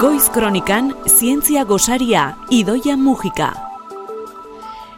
Goiz 0.00 0.30
Kronikan 0.30 0.94
Zientzia 1.08 1.64
Gosaria 1.64 2.36
Idoia 2.48 2.94
Mujika. 2.96 3.50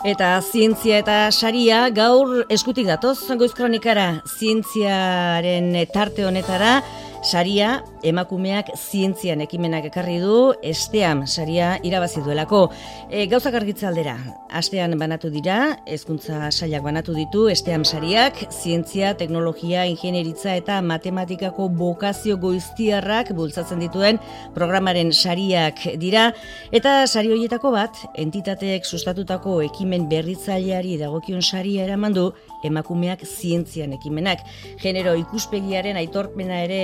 Eta 0.04 0.34
zientzia 0.42 0.98
eta 1.00 1.16
saria 1.32 1.88
gaur 1.90 2.44
eskutik 2.52 2.86
datoz 2.86 3.16
Goiz 3.40 3.50
Kronikara 3.56 4.20
zientziaren 4.26 5.72
tarte 5.94 6.26
honetara 6.28 6.82
saria 7.22 7.80
emakumeak 8.02 8.72
zientzian 8.76 9.40
ekimenak 9.44 9.86
ekarri 9.88 10.18
du 10.22 10.52
esteam 10.62 11.24
saria 11.26 11.76
irabazi 11.86 12.22
duelako. 12.24 12.62
E, 13.10 13.26
gauzak 13.30 13.54
argitzaldera, 13.58 14.16
astean 14.50 14.96
banatu 14.98 15.30
dira, 15.32 15.58
hezkuntza 15.86 16.50
sailak 16.50 16.84
banatu 16.84 17.14
ditu 17.16 17.46
esteam 17.52 17.84
sariak, 17.84 18.38
zientzia, 18.50 19.14
teknologia, 19.18 19.84
ingenieritza 19.90 20.56
eta 20.58 20.80
matematikako 20.82 21.68
bokazio 21.78 22.38
goiztiarrak 22.42 23.32
bultzatzen 23.36 23.82
dituen 23.82 24.20
programaren 24.54 25.12
sariak 25.12 25.84
dira, 26.00 26.30
eta 26.72 27.02
sari 27.06 27.32
horietako 27.32 27.72
bat, 27.74 27.98
entitateek 28.18 28.86
sustatutako 28.86 29.60
ekimen 29.68 30.08
berritzaileari 30.10 30.98
dagokion 31.00 31.42
saria 31.42 31.84
eramandu, 31.86 32.30
emakumeak 32.64 33.24
zientzian 33.26 33.92
ekimenak. 33.98 34.44
Genero 34.82 35.14
ikuspegiaren 35.18 35.98
aitorpena 36.00 36.62
ere 36.66 36.82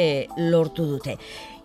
lortu 0.51 0.87
dute. 0.91 1.08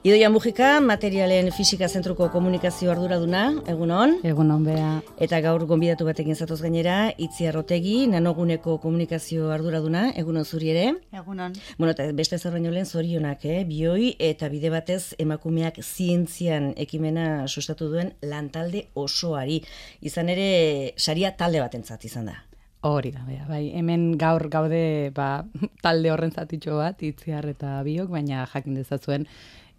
Idoia 0.04 0.28
Mujika, 0.28 0.82
materialen 0.84 1.48
fisika 1.56 1.88
zentruko 1.88 2.26
komunikazio 2.28 2.92
arduraduna, 2.92 3.44
egunon? 3.72 4.18
Egunon, 4.28 4.66
bea. 4.68 4.90
Eta 5.24 5.40
gaur 5.46 5.64
gonbidatu 5.70 6.04
batekin 6.04 6.36
zatoz 6.36 6.58
gainera, 6.60 6.98
itzi 7.16 7.48
arrotegi, 7.48 7.96
nanoguneko 8.12 8.76
komunikazio 8.84 9.48
arduraduna, 9.56 10.10
egunon 10.20 10.44
zuri 10.44 10.74
ere? 10.76 10.86
Egunon. 11.16 11.56
Bueno, 11.78 11.96
eta 11.96 12.10
beste 12.20 12.36
zer 12.36 12.52
baino 12.52 12.76
lehen 12.76 12.86
zorionak, 12.86 13.48
eh? 13.48 13.64
bioi, 13.64 14.12
eta 14.20 14.52
bide 14.52 14.74
batez 14.76 15.16
emakumeak 15.24 15.80
zientzian 15.80 16.74
ekimena 16.76 17.48
sustatu 17.48 17.88
duen 17.96 18.12
lantalde 18.28 18.90
osoari. 19.00 19.62
Izan 20.04 20.36
ere, 20.36 20.50
saria 20.98 21.32
talde 21.40 21.64
batentzat 21.64 22.04
izan 22.12 22.28
da. 22.34 22.42
Hori 22.84 23.14
da, 23.16 23.22
bea, 23.24 23.46
bai, 23.48 23.70
hemen 23.80 24.18
gaur 24.20 24.50
gaude 24.52 25.10
ba, 25.16 25.46
talde 25.86 26.10
horren 26.12 26.34
zatitxo 26.36 26.76
bat, 26.82 27.00
itziar 27.08 27.48
eta 27.48 27.78
biok, 27.86 28.10
baina 28.12 28.44
jakin 28.52 28.76
dezazuen, 28.76 29.24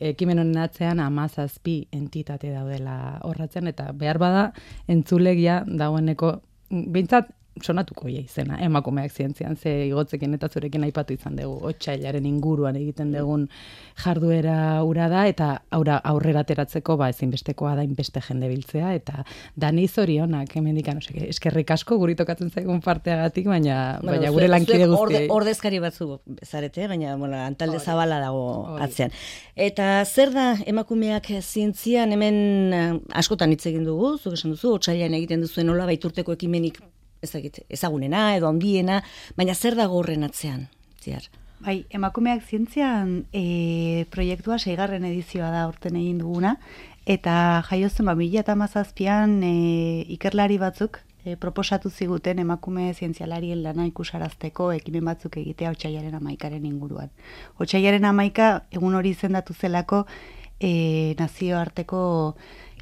ekimen 0.00 0.40
honen 0.40 0.62
atzean 0.62 1.02
amazazpi 1.04 1.82
entitate 1.92 2.54
daudela 2.54 3.18
horratzen, 3.28 3.68
eta 3.68 3.90
behar 3.92 4.18
bada 4.22 4.44
entzulegia 4.88 5.60
dagoeneko, 5.68 6.32
bintzat 6.70 7.28
sonatuko 7.62 8.08
ia 8.10 8.20
izena, 8.24 8.58
emakumeak 8.64 9.12
zientzian, 9.12 9.56
ze 9.56 9.86
igotzekin 9.86 10.34
eta 10.34 10.48
zurekin 10.48 10.84
aipatu 10.86 11.14
izan 11.14 11.36
dugu, 11.38 11.60
otxailaren 11.70 12.26
inguruan 12.26 12.76
egiten 12.76 13.12
dugun 13.14 13.46
jarduera 14.02 14.82
ura 14.82 15.06
da, 15.12 15.24
eta 15.30 15.50
aurra 15.74 16.00
aurrera 16.10 16.42
ateratzeko 16.42 16.96
ba, 16.98 17.10
ezinbestekoa 17.14 17.74
da 17.78 17.84
inbeste 17.86 18.22
jende 18.24 18.48
biltzea, 18.50 18.94
eta 18.98 19.24
dani 19.60 19.86
zorionak, 19.88 20.56
hemen 20.58 20.80
dikan, 20.80 20.98
eskerrik 21.28 21.70
asko 21.76 21.98
guritokatzen 22.02 22.50
zaigun 22.50 22.82
parteagatik, 22.84 23.46
baina, 23.50 24.00
bueno, 24.00 24.16
baina 24.16 24.32
gure 24.34 24.50
lankide 24.50 24.88
guzti. 24.88 25.02
Orde, 25.04 25.22
ordezkari 25.36 25.80
batzu 25.84 26.18
zarete, 26.42 26.88
baina 26.90 27.14
bueno, 27.20 27.38
antalde 27.38 27.78
zabala 27.78 28.18
dago 28.22 28.78
atzean. 28.82 29.14
Eta 29.54 30.02
zer 30.04 30.34
da 30.34 30.48
emakumeak 30.66 31.30
zientzian, 31.40 32.12
hemen 32.16 32.74
eh, 32.74 32.88
askotan 33.22 33.54
hitz 33.54 33.62
egin 33.70 33.86
dugu, 33.86 34.16
zuk 34.18 34.34
esan 34.34 34.56
duzu, 34.56 34.74
otxailan 34.80 35.14
egiten 35.20 35.44
duzuen 35.44 35.70
nola 35.70 35.86
baiturteko 35.86 36.34
ekimenik 36.34 36.82
ezagunena 37.24 38.34
edo 38.36 38.48
handiena, 38.48 39.02
baina 39.36 39.54
zer 39.54 39.76
dago 39.78 39.98
horren 40.00 40.24
atzean, 40.24 40.68
ziar? 41.02 41.30
Bai, 41.64 41.86
emakumeak 41.96 42.42
zientzian 42.44 43.24
e, 43.32 44.04
proiektua 44.12 44.58
seigarren 44.58 45.04
edizioa 45.08 45.48
da 45.54 45.64
urten 45.70 45.96
egin 45.96 46.18
duguna, 46.20 46.58
eta 47.06 47.62
jaiozen, 47.70 48.04
ba, 48.10 48.14
mila 48.18 48.42
eta 48.42 48.56
mazazpian 48.58 49.38
e, 49.46 49.54
ikerlari 50.16 50.58
batzuk 50.60 51.00
e, 51.24 51.36
proposatu 51.40 51.90
ziguten 51.90 52.38
emakume 52.38 52.92
zientzialarien 52.94 53.62
lana 53.64 53.86
ikusarazteko 53.88 54.70
ekimen 54.76 55.08
batzuk 55.08 55.38
egitea 55.40 55.72
otxaiaren 55.72 56.14
amaikaren 56.20 56.66
inguruan. 56.68 57.12
Otxaiaren 57.60 58.04
amaika, 58.04 58.50
egun 58.72 58.94
hori 59.00 59.14
izendatu 59.16 59.54
zelako 59.54 60.04
e, 60.60 61.14
nazioarteko 61.18 62.02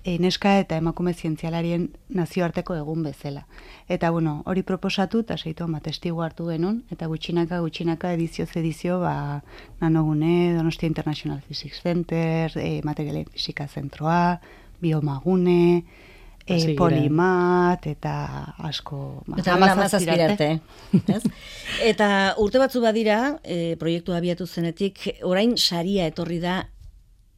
e, 0.04 0.18
neska 0.18 0.56
eta 0.60 0.76
emakume 0.80 1.14
zientzialarien 1.14 1.88
nazioarteko 2.14 2.74
egun 2.76 3.02
bezala. 3.06 3.44
Eta 3.88 4.10
bueno, 4.10 4.42
hori 4.46 4.62
proposatu 4.66 5.22
eta 5.22 5.36
seitu 5.36 5.64
ama 5.64 5.80
testigu 5.80 6.22
hartu 6.22 6.48
genuen, 6.50 6.82
eta 6.90 7.08
gutxinaka 7.10 7.60
gutxinaka 7.62 8.12
edizio 8.16 8.46
edizio 8.56 9.00
ba, 9.00 9.42
nanogune, 9.80 10.54
Donostia 10.56 10.88
International 10.88 11.40
Physics 11.40 11.82
Center, 11.82 12.52
e, 12.56 12.80
materialen 12.84 13.26
fisika 13.32 13.68
zentroa, 13.68 14.40
biomagune, 14.80 15.84
e, 16.46 16.74
polimat, 16.76 17.86
eta 17.86 18.14
asko... 18.58 19.22
Ma, 19.26 19.38
eta 19.38 19.54
amazazpirarte. 19.54 20.50
eta 21.90 22.08
urte 22.42 22.62
batzu 22.62 22.82
badira, 22.82 23.38
e, 23.44 23.76
proiektu 23.78 24.16
abiatu 24.16 24.46
zenetik, 24.46 25.06
orain 25.22 25.56
saria 25.56 26.08
etorri 26.10 26.40
da 26.42 26.62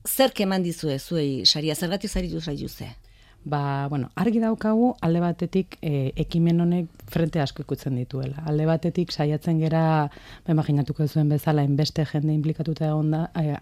zer 0.08 0.32
keman 0.32 0.62
dizue 0.62 0.98
zuei 0.98 1.44
saria 1.46 1.74
zergatik 1.74 2.10
zaritu 2.10 2.40
zaitu 2.40 2.68
ze? 2.68 2.88
Ba, 3.44 3.88
bueno, 3.88 4.08
argi 4.16 4.40
daukagu 4.40 4.94
alde 5.02 5.20
batetik 5.20 5.76
e, 5.82 6.12
ekimen 6.16 6.60
honek 6.60 6.86
frente 7.12 7.40
asko 7.40 7.62
ikutzen 7.62 7.96
dituela. 8.00 8.40
Alde 8.48 8.64
batetik 8.64 9.12
saiatzen 9.12 9.60
gera, 9.60 10.08
ba, 10.46 10.52
imaginatuko 10.52 11.06
zuen 11.06 11.28
bezala, 11.28 11.64
inbeste 11.64 12.06
jende 12.08 12.32
implikatuta 12.32 12.88
egon 12.88 13.10
da, 13.12 13.26
e, 13.36 13.58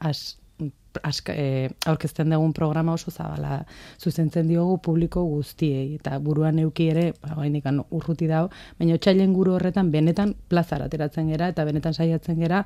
aska, 1.03 1.35
e, 1.35 1.71
aurkezten 1.87 2.31
dugun 2.31 2.53
programa 2.53 2.93
oso 2.93 3.11
zabala 3.11 3.63
zuzentzen 3.99 4.49
diogu 4.49 4.79
publiko 4.79 5.25
guztiei. 5.25 5.95
Eta 5.95 6.19
buruan 6.19 6.59
euki 6.59 6.89
ere 6.91 7.13
ba 7.23 7.37
urruti 7.91 8.27
dago 8.27 8.51
baina 8.79 8.95
otsailen 8.95 9.33
guru 9.33 9.55
horretan 9.55 9.91
benetan 9.91 10.35
plazara 10.49 10.87
ateratzen 10.87 11.29
gera 11.29 11.49
eta 11.49 11.65
benetan 11.65 11.95
saiatzen 11.95 12.39
gera 12.39 12.65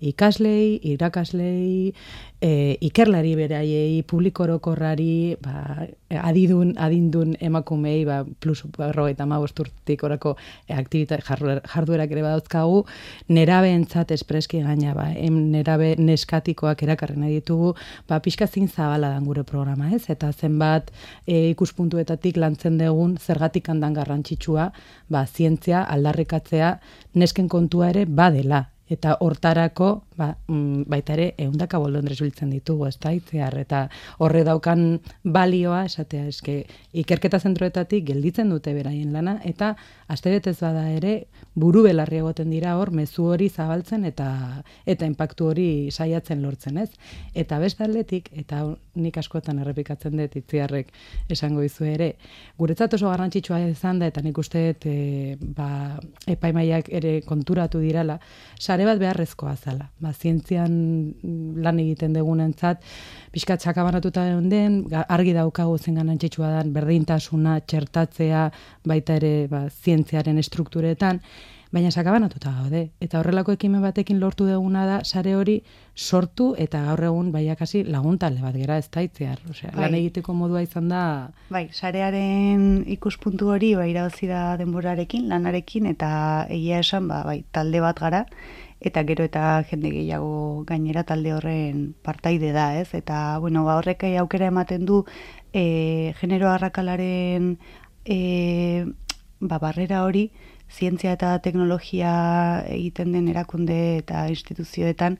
ikaslei, 0.00 0.78
irakaslei, 0.82 1.94
e, 2.40 2.76
ikerlari 2.84 3.32
beraiei, 3.36 4.02
publikorokorrari, 4.04 5.36
ba, 5.40 5.86
adidun, 6.20 6.74
adindun 6.76 7.34
emakumei, 7.40 8.04
ba, 8.04 8.22
plus 8.40 8.62
barro 8.76 9.06
eta 9.08 9.24
bosturtik 9.26 10.04
orako 10.04 10.36
aktivitate 10.68 11.22
jarduerak 11.24 12.12
ere 12.12 12.22
badauzkagu, 12.22 12.84
nerabe 13.28 13.72
entzat 13.72 14.12
espreski 14.12 14.60
gaina, 14.62 14.94
ba, 14.94 15.10
em, 15.14 15.50
nerabe 15.50 15.94
neskatikoak 15.98 16.82
erakarren 16.82 17.24
ditugu, 17.26 17.65
ba, 18.08 18.20
pixkazin 18.22 18.68
zabala 18.68 19.10
dan 19.14 19.24
gure 19.24 19.44
programa, 19.48 19.90
ez? 19.96 20.04
Eta 20.12 20.32
zenbat 20.32 20.92
e, 21.26 21.48
ikuspuntuetatik 21.50 22.36
lantzen 22.36 22.78
dugun 22.78 23.16
zergatik 23.18 23.68
handan 23.72 23.96
garrantzitsua, 23.96 24.70
ba, 25.08 25.26
zientzia 25.26 25.82
aldarrikatzea 25.82 26.76
nesken 27.14 27.48
kontua 27.48 27.90
ere 27.94 28.06
badela, 28.06 28.66
eta 28.90 29.16
hortarako 29.20 29.88
ba, 30.16 30.30
mm, 30.48 30.86
baita 30.90 31.14
ere 31.16 31.26
eundaka 31.42 31.78
bolondrez 31.82 32.18
biltzen 32.20 32.52
ditugu, 32.54 32.86
ez 32.86 32.96
da, 33.02 33.12
itzear, 33.16 33.56
eta 33.58 33.86
horre 34.22 34.44
daukan 34.46 35.00
balioa, 35.24 35.84
esatea, 35.90 36.26
eske, 36.30 36.60
ikerketa 37.02 37.40
zentroetatik 37.40 38.06
gelditzen 38.12 38.50
dute 38.54 38.74
beraien 38.76 39.12
lana, 39.12 39.40
eta 39.44 39.74
aste 40.08 40.30
betez 40.30 40.58
bada 40.60 40.86
ere, 40.94 41.16
buru 41.56 41.82
belarri 41.86 42.20
egoten 42.20 42.50
dira 42.52 42.74
hor, 42.76 42.90
mezu 42.92 43.30
hori 43.32 43.48
zabaltzen, 43.48 44.04
eta 44.04 44.28
eta 44.84 45.08
impactu 45.08 45.48
hori 45.50 45.68
saiatzen 45.90 46.42
lortzen, 46.44 46.76
ez? 46.82 46.90
Eta 47.34 47.58
beste 47.62 47.84
aldetik, 47.86 48.28
eta 48.36 48.60
nik 49.00 49.16
askotan 49.16 49.62
errepikatzen 49.64 50.20
dut, 50.20 50.36
itziarrek 50.36 50.92
esango 51.32 51.64
dizu 51.64 51.88
ere, 51.88 52.10
guretzat 52.60 52.98
oso 52.98 53.08
garrantzitsua 53.08 53.62
izan 53.70 54.02
da, 54.02 54.10
eta 54.12 54.20
nik 54.24 54.36
uste, 54.38 54.66
e, 54.84 55.36
ba, 55.56 55.96
epaimaiak 56.28 56.92
ere 57.00 57.16
konturatu 57.24 57.80
dirala, 57.80 58.18
sare 58.60 58.84
bat 58.84 59.00
beharrezkoa 59.00 59.56
zala 59.56 59.88
ba, 60.00 60.12
zientzian 60.12 60.76
lan 61.64 61.80
egiten 61.80 62.12
degunentzat 62.16 62.84
pixka 63.32 63.56
txakabanatuta 63.60 64.26
den, 64.44 64.82
argi 65.08 65.32
daukagu 65.36 65.78
zen 65.78 65.96
ganantxitsua 66.00 66.52
da, 66.58 66.62
berdintasuna, 66.76 67.58
txertatzea, 67.64 68.46
baita 68.84 69.16
ere 69.20 69.34
ba, 69.48 69.66
zientziaren 69.70 70.38
estrukturetan, 70.42 71.22
baina 71.76 71.90
sakabanatuta 71.92 72.52
gaude. 72.56 72.82
Eta 73.04 73.20
horrelako 73.20 73.52
ekimen 73.56 73.82
batekin 73.84 74.20
lortu 74.20 74.46
duguna 74.48 74.86
da, 74.88 75.00
sare 75.04 75.34
hori 75.36 75.58
sortu 75.94 76.54
eta 76.62 76.80
gaur 76.86 77.02
egun 77.10 77.30
baiakasi 77.34 77.82
laguntale 77.92 78.40
bat 78.40 78.56
gera 78.56 78.78
ez 78.80 78.88
daitzear. 78.92 79.42
Osea, 79.50 79.72
bai. 79.74 79.84
lan 79.84 79.96
egiteko 80.00 80.32
modua 80.36 80.62
izan 80.64 80.88
da... 80.92 81.02
Bai, 81.52 81.66
sarearen 81.72 82.84
ikuspuntu 82.96 83.52
hori 83.52 83.74
bai 83.76 83.90
irabazi 83.92 84.30
da 84.30 84.44
denborarekin, 84.60 85.28
lanarekin, 85.32 85.90
eta 85.92 86.10
egia 86.48 86.80
esan, 86.84 87.10
ba, 87.12 87.22
bai, 87.28 87.42
talde 87.52 87.84
bat 87.84 88.00
gara, 88.00 88.24
eta 88.80 89.04
gero 89.08 89.24
eta 89.28 89.62
jende 89.68 89.92
gehiago 89.92 90.64
gainera 90.68 91.04
talde 91.04 91.32
horren 91.36 91.88
partaide 92.04 92.52
da, 92.56 92.70
ez? 92.80 92.88
Eta, 92.96 93.38
bueno, 93.44 93.64
ba, 93.68 93.76
horrek 93.80 94.08
aukera 94.16 94.48
ematen 94.52 94.88
du 94.88 95.04
e, 95.52 96.14
genero 96.20 96.48
arrakalaren 96.52 97.56
e, 98.04 98.84
ba, 99.40 99.58
barrera 99.58 100.04
hori, 100.04 100.30
zientzia 100.72 101.12
eta 101.16 101.38
teknologia 101.44 102.64
egiten 102.68 103.12
den 103.12 103.28
erakunde 103.28 103.98
eta 103.98 104.26
instituzioetan, 104.32 105.18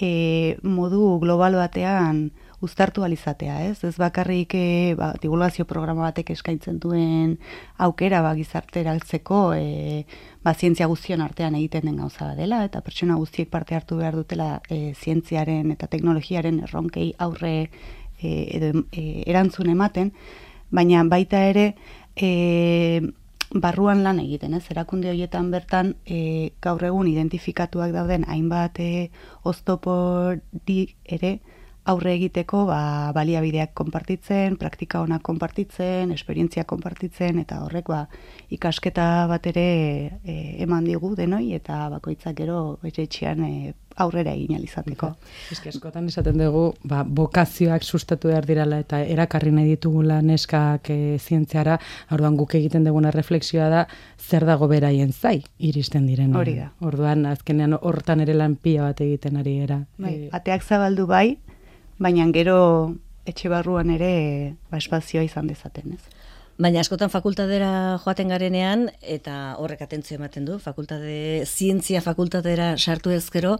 e, 0.00 0.56
modu 0.62 1.18
global 1.20 1.54
batean 1.60 2.30
uztartu 2.60 3.04
alizatea, 3.04 3.54
ez? 3.70 3.84
Ez 3.84 3.94
bakarrik 4.00 4.54
e, 4.56 4.94
ba, 4.96 5.12
divulgazio 5.20 5.64
programa 5.68 6.08
batek 6.08 6.32
eskaintzen 6.34 6.80
duen 6.80 7.38
aukera 7.80 8.20
ba, 8.24 8.34
gizarteraltzeko 8.36 9.40
e, 9.56 10.04
ba, 10.44 10.54
zientzia 10.54 10.88
guztion 10.90 11.24
artean 11.24 11.56
egiten 11.56 11.88
den 11.88 12.00
gauza 12.02 12.34
dela, 12.36 12.64
eta 12.68 12.82
pertsona 12.84 13.16
guztiek 13.20 13.48
parte 13.52 13.76
hartu 13.76 14.00
behar 14.00 14.18
dutela 14.18 14.50
e, 14.68 14.92
zientziaren 14.92 15.72
eta 15.72 15.88
teknologiaren 15.88 16.60
erronkei 16.66 17.14
aurre 17.18 17.54
e, 18.20 18.30
edo 18.58 18.84
e, 18.92 19.22
erantzun 19.24 19.72
ematen, 19.72 20.12
baina 20.70 21.02
baita 21.08 21.40
ere 21.48 21.72
e, 22.16 23.00
barruan 23.50 24.02
lan 24.02 24.20
egiten, 24.22 24.54
ez? 24.54 24.64
Erakunde 24.70 25.10
horietan 25.10 25.50
bertan 25.50 25.94
e, 26.06 26.50
gaur 26.62 26.84
egun 26.86 27.08
identifikatuak 27.10 27.92
dauden 27.92 28.24
hainbat 28.28 28.78
e, 28.78 29.10
oztoporik 29.44 30.94
ere, 31.04 31.40
aurre 31.88 32.12
egiteko 32.14 32.64
ba, 32.68 32.80
baliabideak 33.16 33.72
konpartitzen, 33.78 34.56
praktika 34.60 35.00
onak 35.00 35.22
konpartitzen, 35.26 36.12
esperientzia 36.12 36.64
konpartitzen, 36.68 37.40
eta 37.40 37.62
horrek 37.64 37.88
ba, 37.88 38.04
ikasketa 38.52 39.26
bat 39.30 39.46
ere 39.50 39.68
e, 40.24 40.36
eman 40.64 40.84
digu 40.84 41.14
denoi, 41.16 41.52
eta 41.56 41.86
bakoitzak 41.94 42.36
gero 42.42 42.60
etxean 42.84 43.44
e, 43.46 43.54
aurrera 44.00 44.32
egin 44.36 44.56
alizateko. 44.56 45.10
Eski 45.52 45.70
askotan 45.72 46.06
esaten 46.08 46.38
dugu, 46.40 46.70
ba, 46.88 47.02
bokazioak 47.04 47.84
sustatu 47.84 48.30
behar 48.30 48.46
dirala 48.48 48.80
eta 48.84 49.00
erakarri 49.02 49.52
nahi 49.54 49.74
ditugula 49.74 50.20
neskak 50.24 50.92
e, 50.92 51.18
zientziara, 51.18 51.78
orduan 52.12 52.36
guk 52.38 52.54
egiten 52.60 52.86
duguna 52.86 53.12
refleksioa 53.14 53.68
da, 53.72 53.84
zer 54.18 54.46
dago 54.48 54.68
beraien 54.70 55.12
zai 55.12 55.40
iristen 55.58 56.06
diren. 56.08 56.36
Hori 56.36 56.58
da. 56.60 56.70
Orduan, 56.86 57.26
azkenean 57.30 57.76
hortan 57.80 58.24
ere 58.24 58.36
lan 58.36 58.56
pila 58.56 58.90
bat 58.90 59.00
egiten 59.04 59.40
ari 59.40 59.58
era. 59.66 59.82
Bai, 59.98 60.14
e, 60.26 60.30
ateak 60.36 60.64
zabaldu 60.64 61.08
bai, 61.10 61.38
baina 62.00 62.26
gero 62.32 62.58
etxe 63.28 63.50
barruan 63.52 63.92
ere 63.92 64.56
ba, 64.70 64.80
espazioa 64.80 65.24
izan 65.26 65.50
dezaten, 65.50 65.94
ez? 65.94 66.02
Baina 66.60 66.82
askotan 66.82 67.12
fakultatera 67.12 67.98
joaten 68.02 68.32
garenean, 68.32 68.88
eta 69.00 69.56
horrek 69.60 69.84
atentzio 69.86 70.18
ematen 70.18 70.44
du, 70.48 70.58
fakultate, 70.60 71.44
zientzia 71.46 72.02
fakultatera 72.04 72.74
sartu 72.76 73.14
ezkero, 73.16 73.56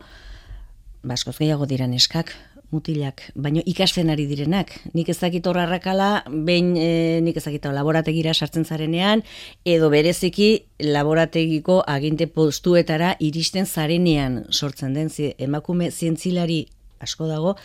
ba, 1.03 1.15
askoz 1.17 1.39
gehiago 1.39 1.69
diran 1.69 1.95
eskak, 1.97 2.35
mutilak, 2.71 3.23
baino 3.35 3.63
ikasten 3.67 4.13
ari 4.13 4.27
direnak. 4.31 4.73
Nik 4.95 5.09
ezakit 5.11 5.47
horra 5.51 5.65
rakala, 5.67 6.11
behin 6.31 6.75
e, 6.79 6.91
nik 7.25 7.41
ezakit 7.41 7.67
laborategira 7.73 8.35
sartzen 8.35 8.65
zarenean, 8.69 9.25
edo 9.65 9.89
bereziki 9.91 10.51
laborategiko 10.85 11.81
aginte 11.87 12.29
postuetara 12.31 13.17
iristen 13.19 13.67
zarenean 13.67 14.45
sortzen 14.51 14.95
den, 14.95 15.11
emakume 15.39 15.91
zientzilari 15.91 16.67
asko 17.01 17.27
dago, 17.27 17.57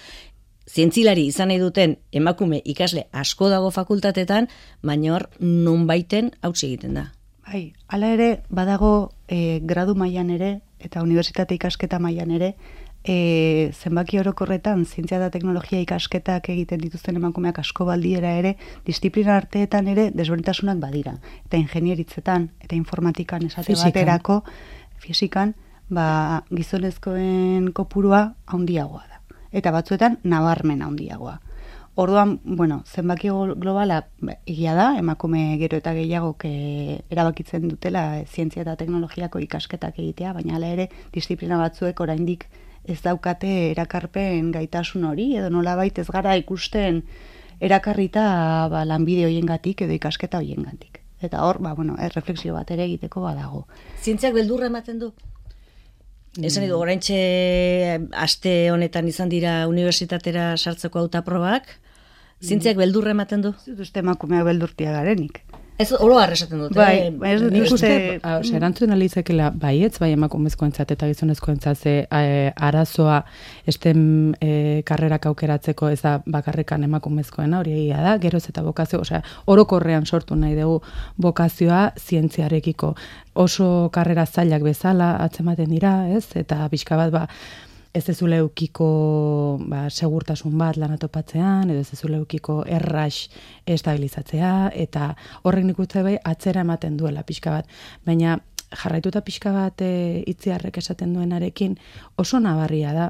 zientzilari 0.69 1.27
izan 1.29 1.51
nahi 1.51 1.59
duten 1.61 1.97
emakume 2.11 2.61
ikasle 2.65 3.05
asko 3.11 3.49
dago 3.49 3.71
fakultatetan, 3.71 4.47
baina 4.81 5.13
hor 5.15 5.29
non 5.39 5.85
baiten 5.87 6.31
hautsi 6.41 6.67
egiten 6.71 6.97
da. 6.99 7.11
Bai, 7.45 7.73
hala 7.87 8.09
ere, 8.15 8.29
badago 8.49 9.11
e, 9.29 9.59
gradu 9.61 9.93
mailan 9.95 10.31
ere, 10.33 10.59
eta 10.81 11.03
unibertsitate 11.05 11.55
ikasketa 11.59 11.99
mailan 12.01 12.31
ere, 12.33 12.55
e, 13.05 13.71
zenbaki 13.77 14.17
orokorretan, 14.17 14.85
zientzia 14.85 15.19
da 15.21 15.29
teknologia 15.29 15.79
ikasketak 15.83 16.49
egiten 16.55 16.81
dituzten 16.81 17.19
emakumeak 17.21 17.59
asko 17.61 17.85
baldiera 17.85 18.33
ere, 18.39 18.55
disiplina 18.87 19.37
arteetan 19.37 19.91
ere 19.93 20.09
desberdintasunak 20.09 20.81
badira. 20.81 21.19
Eta 21.45 21.61
ingenieritzetan, 21.61 22.49
eta 22.65 22.75
informatikan 22.75 23.45
esate 23.45 23.75
Fisikan. 23.75 23.93
baterako, 23.93 24.41
fisikan, 25.05 25.53
ba, 25.93 26.41
gizonezkoen 26.49 27.69
kopurua 27.77 28.31
handiagoa 28.49 29.05
da 29.05 29.14
eta 29.55 29.71
batzuetan 29.71 30.19
nabarmen 30.23 30.83
handiagoa. 30.83 31.39
Orduan, 31.95 32.41
bueno, 32.43 32.81
zenbaki 32.91 33.29
globala 33.55 34.01
egia 34.45 34.73
da, 34.75 34.89
emakume 34.99 35.55
gero 35.61 35.77
eta 35.79 35.93
gehiago 35.95 36.33
ke 36.35 36.51
erabakitzen 37.09 37.69
dutela 37.71 38.01
zientzia 38.27 38.65
eta 38.65 38.75
teknologiako 38.81 39.39
ikasketak 39.45 40.01
egitea, 40.03 40.33
baina 40.35 40.57
hala 40.57 40.73
ere 40.75 40.89
disiplina 41.13 41.57
batzuek 41.61 42.01
oraindik 42.03 42.49
ez 42.83 42.99
daukate 43.01 43.71
erakarpen 43.71 44.51
gaitasun 44.51 45.07
hori, 45.07 45.29
edo 45.39 45.49
nola 45.49 45.77
ez 45.85 46.07
gara 46.11 46.35
ikusten 46.35 47.03
erakarrita 47.61 48.67
ba, 48.69 48.83
lanbide 48.83 49.25
hoiengatik 49.25 49.81
edo 49.87 49.93
ikasketa 49.93 50.43
hoiengatik. 50.43 50.99
Eta 51.21 51.45
hor, 51.45 51.61
ba, 51.63 51.73
bueno, 51.73 51.95
erreflexio 51.97 52.53
bat 52.53 52.69
ere 52.71 52.83
egiteko 52.83 53.21
badago. 53.21 53.67
Zientziak 54.03 54.33
beldurra 54.33 54.67
ematen 54.67 54.99
du? 54.99 55.13
Esan 56.43 56.65
edo, 56.67 56.79
oraintxe 56.83 57.17
aste 58.11 58.55
honetan 58.71 59.07
izan 59.07 59.29
dira 59.31 59.67
unibertsitatera 59.71 60.55
sartzeko 60.57 60.99
autaprobak, 61.05 61.69
zintziak 62.43 62.75
beldurra 62.75 63.13
ematen 63.15 63.45
du? 63.45 63.53
Zut 63.63 64.01
emakumeak 64.01 64.43
beldurtia 64.43 64.91
garenik. 64.91 65.39
Ez 65.77 65.89
oro 65.91 66.21
esaten 66.23 66.61
dute. 66.63 66.77
Bai, 66.77 67.09
eh? 67.09 67.33
ez 67.33 67.41
dut 67.41 67.51
nik 67.51 67.73
uste, 67.75 67.89
erantzun 68.55 68.95
alizekela 68.95 69.49
baietz, 69.51 69.97
bai 69.99 70.13
emakumezkoentzat 70.15 70.93
eta 70.95 71.09
gizonezkoentzat 71.11 71.77
ze 71.77 71.95
e, 72.07 72.53
arazoa 72.55 73.17
esten 73.67 73.99
e, 74.39 74.81
karrerak 74.87 75.27
aukeratzeko 75.27 75.89
ez 75.91 75.99
da 76.01 76.21
bakarrekan 76.25 76.87
emakumezkoena, 76.87 77.59
hori 77.59 77.75
egia 77.75 77.99
da, 78.05 78.15
geroz 78.23 78.45
eta 78.47 78.63
bokazio, 78.63 79.01
osea, 79.03 79.19
orokorrean 79.51 80.07
sortu 80.07 80.39
nahi 80.39 80.55
dugu 80.55 80.79
bokazioa 81.19 81.89
zientziarekiko 81.99 82.95
oso 83.35 83.89
karrera 83.91 84.25
zailak 84.25 84.63
bezala 84.63 85.17
atzematen 85.27 85.75
dira, 85.75 85.97
ez? 86.07 86.29
Eta 86.39 86.69
pixka 86.71 86.95
bat 86.95 87.11
ba, 87.11 87.27
ez 87.95 88.09
ez 88.09 88.21
eukiko 88.21 88.87
ba, 89.69 89.85
segurtasun 89.89 90.57
bat 90.57 90.77
lan 90.77 90.91
atopatzean, 90.95 91.69
edo 91.69 91.79
ez 91.79 91.93
ez 91.93 92.01
eukiko 92.03 92.63
errax 92.67 93.29
estabilizatzea, 93.65 94.71
eta 94.73 95.15
horrek 95.43 95.65
nik 95.65 95.79
utze 95.79 96.03
bai 96.03 96.17
atzera 96.23 96.61
ematen 96.61 96.97
duela 96.97 97.23
pixka 97.23 97.51
bat. 97.51 97.71
Baina 98.05 98.37
jarraituta 98.75 99.21
pixka 99.21 99.53
bat 99.55 99.81
e, 99.81 100.23
itziarrek 100.27 100.77
esaten 100.77 101.13
duenarekin 101.13 101.77
oso 102.17 102.39
nabarria 102.39 102.93
da, 102.93 103.09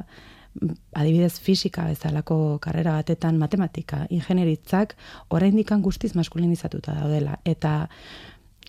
adibidez 0.96 1.40
fisika 1.44 1.86
bezalako 1.90 2.60
karrera 2.64 2.94
batetan 3.00 3.38
matematika, 3.38 4.06
ingenieritzak 4.10 4.96
oraindikan 5.36 5.82
guztiz 5.82 6.14
maskulinizatuta 6.16 6.96
daudela. 7.02 7.40
Eta 7.44 7.90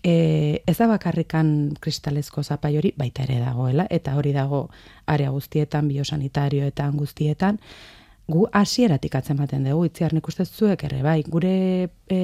e, 0.07 0.63
ez 0.65 0.77
da 0.79 0.87
bakarrikan 0.87 1.51
kristalezko 1.83 2.43
zapai 2.43 2.77
hori 2.79 2.93
baita 2.97 3.25
ere 3.27 3.41
dagoela, 3.43 3.87
eta 3.91 4.15
hori 4.15 4.31
dago 4.35 4.67
area 5.05 5.33
guztietan, 5.35 5.89
biosanitarioetan 5.91 6.95
guztietan, 7.01 7.59
gu 8.27 8.45
hasieratik 8.59 9.15
atzematen 9.15 9.67
dugu, 9.67 9.85
itziar 9.87 10.15
nik 10.15 10.27
uste 10.27 10.45
zuek 10.45 10.83
ere, 10.87 11.01
bai, 11.03 11.21
gure 11.27 11.51
e, 12.11 12.19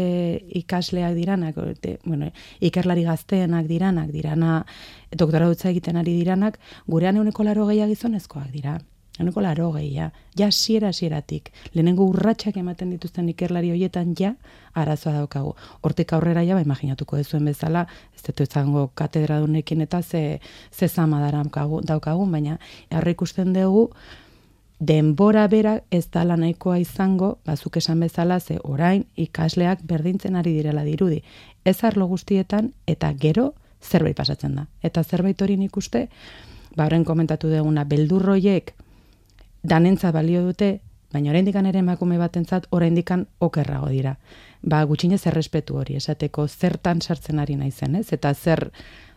ikasleak 0.64 1.16
diranak, 1.20 1.60
te, 1.84 1.98
bueno, 2.06 2.32
ikerlari 2.60 3.06
gazteenak 3.08 3.68
diranak, 3.72 4.12
dirana, 4.16 4.64
doktora 5.12 5.48
dutza 5.52 5.72
egiten 5.72 6.00
ari 6.00 6.16
diranak, 6.20 6.60
gurean 6.88 7.20
euneko 7.20 7.48
laro 7.48 7.68
gehiagizonezkoak 7.72 8.52
gizonezkoak 8.52 8.52
dira. 8.58 8.93
Eneko 9.20 9.42
laro 9.42 9.68
gehia, 9.76 10.08
ja 10.34 10.48
siera 10.52 10.90
sieratik, 10.92 11.52
lehenengo 11.74 12.06
urratsak 12.10 12.56
ematen 12.58 12.90
dituzten 12.96 13.28
ikerlari 13.30 13.70
hoietan 13.70 14.16
ja 14.18 14.32
arazoa 14.74 15.14
daukagu. 15.20 15.52
Hortik 15.86 16.14
aurrera 16.18 16.42
ja, 16.42 16.56
ba, 16.58 16.64
imaginatuko 16.66 17.20
dezuen 17.20 17.46
bezala, 17.46 17.86
ez 18.16 18.24
dut 18.26 18.42
izango 18.42 18.88
katedra 18.96 19.38
eta 19.70 20.02
ze, 20.02 20.40
ze 20.72 20.88
zama 20.88 21.32
daukagu, 21.32 22.26
baina 22.26 22.58
harri 22.90 23.12
ikusten 23.12 23.54
dugu, 23.54 23.92
denbora 24.80 25.48
bera 25.48 25.82
ez 25.92 26.10
da 26.10 26.24
nahikoa 26.24 26.80
izango, 26.80 27.38
bazuk 27.46 27.78
esan 27.78 28.00
bezala, 28.00 28.40
ze 28.40 28.58
orain 28.64 29.06
ikasleak 29.16 29.84
berdintzen 29.84 30.36
ari 30.36 30.54
direla 30.54 30.84
dirudi. 30.84 31.24
Ez 31.64 31.84
arlo 31.84 32.08
guztietan 32.08 32.74
eta 32.88 33.14
gero 33.14 33.54
zerbait 33.80 34.18
pasatzen 34.18 34.56
da. 34.56 34.68
Eta 34.82 35.04
zerbait 35.04 35.42
hori 35.42 35.58
nik 35.58 35.78
uste, 35.78 36.10
ba, 36.76 36.90
komentatu 37.06 37.50
duguna, 37.50 37.84
beldurroiek, 37.84 38.74
danentza 39.64 40.12
balio 40.12 40.44
dute, 40.46 40.80
baina 41.14 41.32
oraindik 41.32 41.56
ere 41.56 41.80
emakume 41.80 42.18
batentzat 42.18 42.68
oraindikan 42.72 43.28
okerrago 43.40 43.90
dira. 43.90 44.18
Ba, 44.62 44.84
gutxinez 44.84 45.26
errespetu 45.28 45.78
hori, 45.78 45.96
esateko 45.96 46.48
zertan 46.48 47.02
sartzen 47.02 47.40
ari 47.40 47.56
naizen, 47.56 47.96
ez? 47.96 48.12
Eta 48.14 48.34
zer 48.34 48.70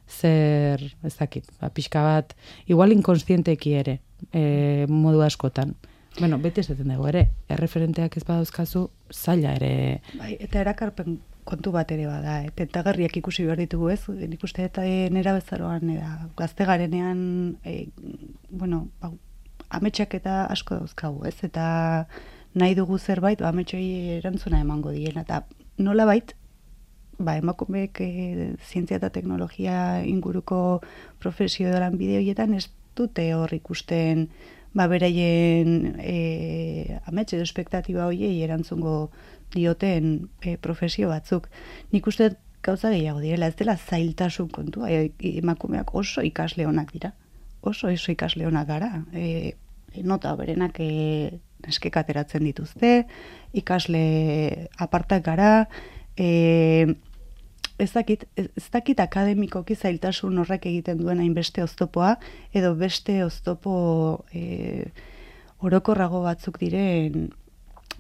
zer, 0.07 0.83
ez 1.03 1.15
dakit, 1.19 1.47
ba, 1.61 1.71
pixka 1.71 2.03
bat, 2.03 2.35
igual 2.67 2.95
inkonstienteki 2.95 3.75
ere, 3.75 3.99
e, 4.33 4.87
modu 4.89 5.23
askotan. 5.27 5.75
Bueno, 6.19 6.39
beti 6.41 6.63
esaten 6.63 6.89
dugu 6.89 7.11
ere, 7.11 7.27
erreferenteak 7.53 8.17
ez 8.17 8.25
badauzkazu, 8.25 8.87
zaila 9.13 9.57
ere. 9.59 9.73
Bai, 10.17 10.37
eta 10.41 10.63
erakarpen 10.63 11.19
kontu 11.47 11.71
bat 11.75 11.91
ere 11.95 12.09
bada, 12.09 12.41
eh? 12.43 12.51
pentagarriak 12.55 13.19
ikusi 13.21 13.45
behar 13.47 13.61
ditugu 13.61 13.91
ez, 13.93 14.01
nik 14.09 14.43
uste 14.47 14.65
eta 14.67 14.87
e, 14.87 15.11
nera 15.15 15.37
bezaroan, 15.37 15.93
gazte 16.39 16.67
garenean, 16.67 17.21
e, 17.65 17.89
bueno, 18.51 18.87
ba, 19.03 19.13
ametsak 19.71 20.15
eta 20.19 20.47
asko 20.53 20.81
dauzkagu, 20.81 21.25
ez? 21.27 21.37
Eta 21.45 22.07
nahi 22.55 22.75
dugu 22.75 22.99
zerbait, 22.99 23.41
ba, 23.41 23.53
ametsoi 23.53 24.19
erantzuna 24.19 24.61
emango 24.61 24.93
diena. 24.95 25.23
Eta 25.27 25.43
nola 25.79 26.07
bait, 26.09 26.35
ba, 27.19 27.37
emakumeek 27.37 28.01
e, 28.01 28.11
zientzia 28.65 29.01
eta 29.01 29.11
teknologia 29.11 30.03
inguruko 30.05 30.81
profesio 31.23 31.73
dolan 31.73 31.97
bideoietan 32.01 32.55
ez 32.55 32.69
dute 32.97 33.29
hor 33.37 33.53
ikusten 33.53 34.29
ba, 34.77 34.87
beraien 34.93 35.97
e, 36.01 36.99
ametxe 37.09 37.39
edo 37.39 37.47
espektatiba 37.49 38.07
hoiei 38.09 38.43
erantzungo 38.45 39.11
dioten 39.55 40.29
e, 40.43 40.57
profesio 40.57 41.09
batzuk. 41.13 41.49
Nik 41.93 42.07
uste 42.07 42.35
gauza 42.67 42.91
gehiago 42.91 43.23
direla, 43.23 43.49
ez 43.49 43.57
dela 43.57 43.77
zailtasun 43.77 44.51
kontua, 44.53 44.91
e, 44.91 45.13
emakumeak 45.39 45.95
oso 45.95 46.25
ikasle 46.27 46.67
onak 46.69 46.93
dira. 46.93 47.15
Oso 47.67 47.91
oso 47.91 48.13
ikasle 48.13 48.47
onak 48.47 48.69
gara. 48.69 48.91
E, 49.13 49.55
nota 50.05 50.35
berenak 50.39 50.79
e, 50.81 51.41
neskek 51.67 51.97
ateratzen 51.99 52.45
dituzte, 52.47 53.07
ikasle 53.57 54.69
apartak 54.83 55.25
gara, 55.27 55.51
e, 56.17 56.87
ez 57.79 57.91
dakit, 57.93 58.25
ez 58.37 58.69
dakit 58.73 59.01
akademikoki 59.01 59.77
zailtasun 59.77 60.39
horrek 60.41 60.69
egiten 60.71 61.01
duen 61.01 61.21
hainbeste 61.21 61.65
oztopoa, 61.65 62.17
edo 62.57 62.75
beste 62.79 63.19
oztopo 63.25 63.75
e, 64.33 64.93
orokorrago 65.65 66.23
batzuk 66.25 66.61
diren, 66.63 67.29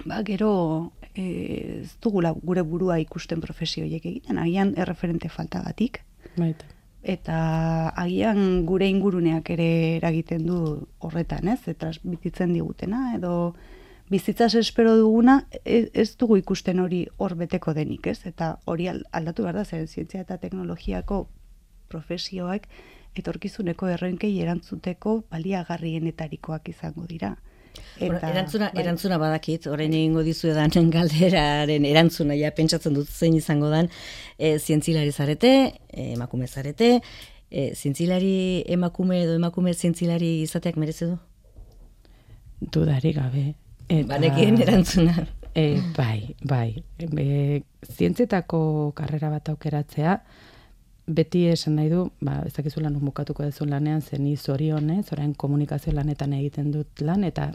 ba, 0.05 0.23
gero 0.25 0.53
e, 1.13 1.27
ez 1.83 1.93
dugula 2.03 2.33
gure 2.37 2.65
burua 2.65 3.01
ikusten 3.03 3.43
profesioiek 3.45 4.05
egiten, 4.05 4.41
agian 4.41 4.75
erreferente 4.77 5.33
faltagatik. 5.33 6.03
Baita. 6.37 6.76
Eta 7.07 7.39
agian 8.03 8.65
gure 8.67 8.89
inguruneak 8.91 9.51
ere 9.55 9.69
eragiten 9.97 10.47
du 10.49 10.59
horretan, 10.99 11.47
ez? 11.53 11.61
Eta 11.71 11.93
bititzen 12.03 12.55
digutena, 12.57 13.13
edo 13.15 13.55
bizitzaz 14.11 14.57
espero 14.59 14.97
duguna, 14.99 15.37
ez, 15.63 15.87
ez 15.95 16.09
dugu 16.19 16.41
ikusten 16.41 16.83
hori 16.83 17.05
hor 17.23 17.37
beteko 17.39 17.75
denik, 17.79 18.09
ez? 18.11 18.19
Eta 18.27 18.57
hori 18.67 18.89
aldatu 18.91 19.47
behar 19.47 19.61
da, 19.61 19.65
zer 19.65 19.87
zientzia 19.87 20.25
eta 20.27 20.41
teknologiako 20.43 21.27
profesioak 21.89 22.67
etorkizuneko 23.17 23.89
erroinkei 23.95 24.33
erantzuteko 24.43 25.21
baliagarrienetarikoak 25.31 26.75
izango 26.75 27.07
dira. 27.07 27.37
Eta, 27.99 28.31
erantzuna, 28.31 28.71
bai. 28.73 28.83
erantzuna 28.83 29.19
badakit, 29.23 29.67
orain 29.73 29.93
egingo 29.93 30.23
dizu 30.27 30.51
edan 30.53 30.91
galderaren 30.95 31.85
erantzuna, 31.85 32.37
ja, 32.39 32.51
pentsatzen 32.57 32.95
dut 32.95 33.09
zein 33.09 33.37
izango 33.37 33.71
dan, 33.73 33.91
e, 34.39 34.59
zientzilari 34.59 35.13
zarete, 35.13 35.53
e, 35.91 36.13
emakume 36.15 36.47
zarete, 36.47 37.01
e, 37.51 37.69
zientzilari 37.75 38.65
emakume 38.79 39.23
edo 39.25 39.37
emakume 39.39 39.75
zientzilari 39.75 40.43
izateak 40.43 40.77
merezi 40.77 41.13
du? 41.13 41.19
Dudari 42.73 43.13
gabe, 43.13 43.55
Eta, 43.89 44.09
Banekien 44.09 44.61
erantzuna. 44.63 45.27
E, 45.57 45.79
bai, 45.97 46.35
bai. 46.45 46.83
E, 46.99 47.63
zientzietako 47.87 48.93
karrera 48.99 49.31
bat 49.33 49.49
aukeratzea, 49.53 50.19
beti 51.07 51.45
esan 51.47 51.77
nahi 51.79 51.89
du, 51.91 52.03
ba, 52.21 52.41
ez 52.47 52.53
dakizu 52.57 52.83
lan 52.83 52.99
bukatuko 52.99 53.45
duzu 53.47 53.67
lanean, 53.69 54.03
zen 54.03 54.27
zorionez, 54.37 55.07
orain 55.13 55.35
komunikazio 55.35 55.93
lanetan 55.95 56.33
egiten 56.33 56.73
dut 56.73 57.01
lan, 57.01 57.25
eta 57.25 57.53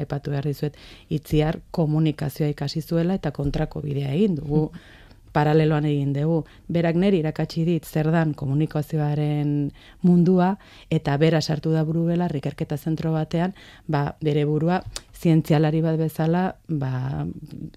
epatu 0.00 0.30
behar 0.30 0.44
dizuet, 0.44 0.76
itziar 1.08 1.60
komunikazioa 1.70 2.50
ikasi 2.52 2.82
zuela 2.82 3.14
eta 3.14 3.30
kontrako 3.30 3.80
bidea 3.80 4.12
egin 4.12 4.36
dugu. 4.36 4.70
paraleloan 5.32 5.86
egin 5.88 6.12
dugu. 6.14 6.44
Berak 6.68 6.96
neri 6.96 7.20
irakatsi 7.22 7.64
dit 7.64 7.84
zer 7.84 8.10
dan 8.10 8.34
komunikazioaren 8.34 9.70
mundua 10.02 10.56
eta 10.90 11.16
bera 11.16 11.40
sartu 11.40 11.72
da 11.72 11.84
buru 11.84 12.06
bela 12.08 12.28
rikerketa 12.28 12.76
zentro 12.76 13.12
batean, 13.12 13.54
ba, 13.86 14.16
bere 14.20 14.44
burua 14.44 14.82
zientzialari 15.20 15.82
bat 15.84 15.98
bezala, 16.00 16.42
ba, 16.68 17.26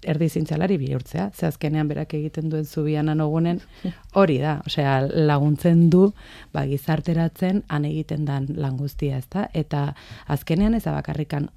erdi 0.02 0.28
zientzialari 0.28 0.78
bihurtzea. 0.80 1.30
Ze 1.34 1.46
azkenean 1.46 1.88
berak 1.88 2.14
egiten 2.16 2.48
duen 2.48 2.64
zubian 2.64 3.08
anogunen 3.12 3.60
hori 4.20 4.38
da. 4.40 4.58
Osea, 4.66 5.00
laguntzen 5.12 5.88
du 5.92 6.08
ba, 6.52 6.64
gizarteratzen 6.70 7.62
han 7.68 7.84
egiten 7.84 8.24
dan 8.24 8.48
lan 8.56 8.78
guztia, 8.80 9.20
ezta? 9.20 9.48
Eta 9.52 9.90
azkenean 10.26 10.74
ez 10.74 10.84
da 10.86 10.96
bakarrikan 10.96 11.50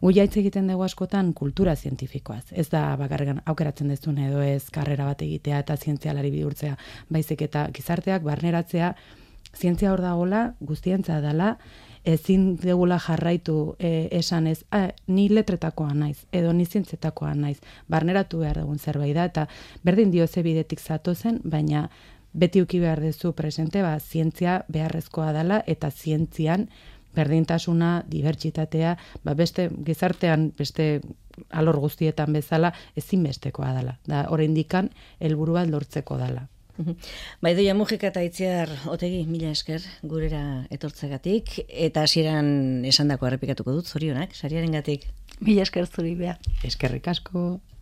Gu 0.00 0.12
jaitz 0.16 0.36
egiten 0.40 0.68
dugu 0.70 0.82
askotan 0.86 1.34
kultura 1.36 1.74
zientifikoaz. 1.76 2.54
Ez 2.56 2.68
da 2.72 2.96
bakarregan 2.96 3.42
aukeratzen 3.44 3.88
dezun 3.92 4.18
edo 4.18 4.40
ez 4.40 4.70
karrera 4.72 5.04
bat 5.10 5.22
egitea 5.22 5.58
eta 5.60 5.76
zientzialari 5.76 6.30
bihurtzea. 6.32 6.76
Baizik 7.12 7.42
eta 7.48 7.66
gizarteak 7.76 8.24
barneratzea 8.24 8.94
zientzia 9.56 9.92
hor 9.92 10.00
dagoela, 10.00 10.54
guztientza 10.60 11.20
dela, 11.20 11.56
ezin 12.04 12.54
degula 12.56 12.98
jarraitu 13.02 13.74
e, 13.78 14.08
esan 14.16 14.46
ez, 14.46 14.62
ah, 14.70 14.88
ni 15.06 15.28
letretakoa 15.28 15.92
naiz, 15.94 16.24
edo 16.32 16.52
ni 16.52 16.64
zientzetakoa 16.64 17.34
naiz, 17.34 17.58
barneratu 17.88 18.40
behar 18.40 18.62
dugun 18.62 18.78
zerbait 18.78 19.14
da, 19.14 19.26
eta 19.28 19.48
berdin 19.84 20.10
dio 20.10 20.26
ze 20.26 20.42
bidetik 20.42 20.80
zato 20.80 21.14
zen, 21.14 21.40
baina 21.44 21.88
beti 22.32 22.62
uki 22.62 22.80
behar 22.80 23.02
dezu 23.02 23.34
presente, 23.34 23.82
ba, 23.82 23.98
zientzia 24.00 24.64
beharrezkoa 24.68 25.32
dela, 25.36 25.62
eta 25.66 25.90
zientzian, 25.90 26.68
berdintasuna, 27.16 28.04
dibertsitatea, 28.10 28.96
ba 29.24 29.34
beste 29.34 29.68
gizartean 29.86 30.50
beste 30.58 31.00
alor 31.50 31.80
guztietan 31.80 32.32
bezala 32.36 32.72
ezinbestekoa 32.96 33.74
dela. 33.76 33.98
Da 34.06 34.26
oraindikan 34.30 34.90
helburu 35.20 35.58
bat 35.58 35.70
lortzeko 35.70 36.18
dela. 36.20 36.46
Bai 37.44 37.52
doia 37.56 37.74
mujika 37.76 38.08
eta 38.08 38.22
itziar 38.24 38.70
otegi 38.88 39.24
mila 39.28 39.50
esker 39.52 39.84
gurera 40.02 40.64
etortzegatik. 40.72 41.58
Eta 41.68 42.04
hasieran 42.06 42.86
esandako 42.88 43.28
errepikatuko 43.28 43.74
dut 43.76 43.90
zorionak 43.90 44.34
sariarengatik. 44.34 45.06
Mila 45.40 45.66
esker 45.66 45.88
zuri 45.88 46.14
bea 46.16 46.36
eskerrik 46.64 47.08
asko 47.12 47.60